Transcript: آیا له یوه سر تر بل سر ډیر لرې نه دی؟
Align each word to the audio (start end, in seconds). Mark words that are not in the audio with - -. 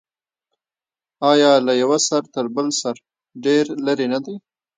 آیا 1.31 1.51
له 1.65 1.73
یوه 1.81 1.97
سر 2.07 2.23
تر 2.33 2.45
بل 2.55 2.67
سر 2.81 2.95
ډیر 3.45 3.65
لرې 3.85 4.07
نه 4.13 4.19
دی؟ 4.25 4.35